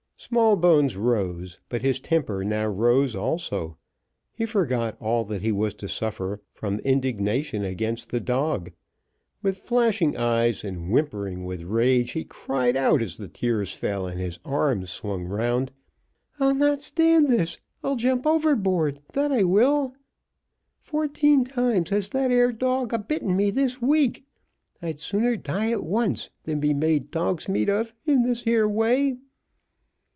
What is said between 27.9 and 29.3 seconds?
in this here way."